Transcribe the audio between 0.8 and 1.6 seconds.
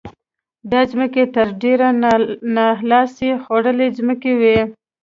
ځمکې تر